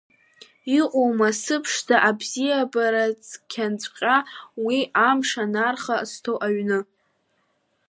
Иҟоума, 0.79 1.29
сыԥшӡа, 1.41 1.95
абзиабара 2.09 3.05
цқьаҵәҟьа, 3.27 4.17
уи 4.65 4.77
амш 5.07 5.29
анарха 5.43 5.95
азҭо 6.03 6.33
аҩны? 6.45 6.79